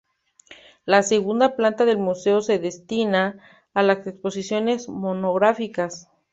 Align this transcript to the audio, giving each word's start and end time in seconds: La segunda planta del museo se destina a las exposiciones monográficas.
La 0.83 1.03
segunda 1.03 1.55
planta 1.55 1.85
del 1.85 1.99
museo 1.99 2.41
se 2.41 2.57
destina 2.57 3.37
a 3.75 3.83
las 3.83 4.07
exposiciones 4.07 4.89
monográficas. 4.89 6.09